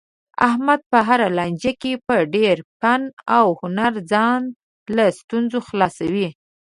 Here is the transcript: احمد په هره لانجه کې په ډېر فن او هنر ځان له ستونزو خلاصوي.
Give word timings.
احمد 0.49 0.79
په 0.91 0.99
هره 1.07 1.27
لانجه 1.37 1.71
کې 1.81 1.91
په 2.07 2.15
ډېر 2.35 2.57
فن 2.79 3.01
او 3.37 3.45
هنر 3.61 3.93
ځان 4.11 4.41
له 4.95 5.05
ستونزو 5.19 5.59
خلاصوي. 5.67 6.29